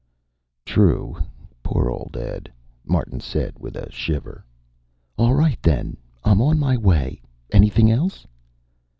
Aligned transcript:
"True. 0.65 1.15
Poor 1.61 1.87
old 1.87 2.17
Ed," 2.17 2.51
Martin 2.83 3.19
said, 3.19 3.59
with 3.59 3.75
a 3.75 3.91
shiver. 3.91 4.43
"All 5.15 5.35
right, 5.35 5.61
then. 5.61 5.95
I'm 6.23 6.41
on 6.41 6.57
my 6.57 6.75
way. 6.75 7.21
Anything 7.51 7.91
else?" 7.91 8.25